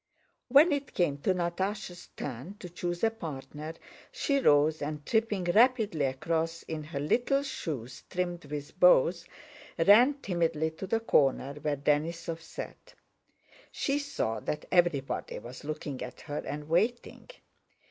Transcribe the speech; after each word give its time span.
When 0.47 0.71
it 0.71 0.95
came 0.95 1.19
to 1.19 1.33
Natásha's 1.35 2.07
turn 2.17 2.55
to 2.57 2.69
choose 2.71 3.03
a 3.03 3.11
partner, 3.11 3.75
she 4.11 4.39
rose 4.39 4.81
and, 4.81 5.05
tripping 5.05 5.43
rapidly 5.43 6.05
across 6.05 6.63
in 6.63 6.85
her 6.85 6.99
little 6.99 7.43
shoes 7.43 8.01
trimmed 8.09 8.45
with 8.45 8.79
bows, 8.79 9.25
ran 9.77 10.15
timidly 10.15 10.71
to 10.77 10.87
the 10.87 11.01
corner 11.01 11.53
where 11.61 11.77
Denísov 11.77 12.41
sat. 12.41 12.95
She 13.71 13.99
saw 13.99 14.39
that 14.39 14.65
everybody 14.71 15.37
was 15.37 15.63
looking 15.63 16.01
at 16.01 16.21
her 16.21 16.39
and 16.39 16.67
waiting. 16.67 17.29